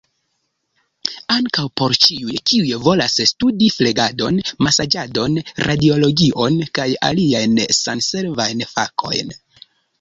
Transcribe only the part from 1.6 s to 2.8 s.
por ĉiuj kiuj